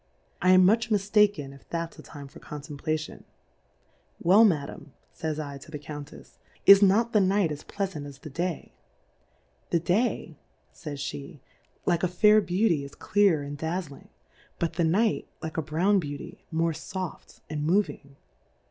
1 0.41 0.49
am 0.53 0.65
much 0.65 0.89
mi 0.89 0.97
ftaken 0.97 1.53
if 1.53 1.69
that's 1.69 1.99
a 1.99 2.01
Time 2.01 2.27
for 2.27 2.39
Contempla 2.39 2.97
tion: 2.97 3.23
Well 4.19 4.43
Madam 4.43 4.93
J 5.15 5.27
/^ 5.27 5.35
J 5.35 5.59
/, 5.59 5.59
to 5.63 5.69
the 5.69 5.77
Qoun 5.77 6.07
Plurality 6.07 6.09
^/WORLDS, 6.09 6.19
5^ 6.19 6.19
tefs^ 6.19 6.37
is 6.65 6.81
not 6.81 7.13
the 7.13 7.19
Night 7.19 7.51
as 7.51 7.63
Pleafant 7.63 8.07
as 8.07 8.17
the 8.17 8.31
Day? 8.31 8.73
The 9.69 9.79
Day, 9.79 10.39
fays 10.73 11.11
pe, 11.11 11.37
hke 11.85 12.01
a 12.01 12.07
fair 12.07 12.41
Beauty, 12.41 12.83
is 12.83 12.95
clear 12.95 13.43
and 13.43 13.55
dazling; 13.55 14.07
but 14.57 14.73
the 14.73 14.83
Night, 14.83 15.27
like 15.43 15.57
a 15.57 15.61
brown 15.61 15.99
Beauty, 15.99 16.45
more 16.51 16.71
foft 16.71 17.41
and 17.47 17.63
moving. 17.63 18.15